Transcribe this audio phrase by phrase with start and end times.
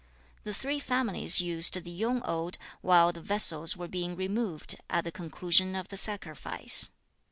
[0.45, 5.11] The three families used the YUNG ode, while the vessels were being removed, at the
[5.11, 6.89] conclusion of the sacrifice.